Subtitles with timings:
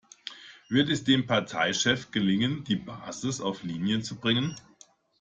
[0.67, 4.55] Wird es dem Parteichef gelingen, die Basis auf Linie zu bringen?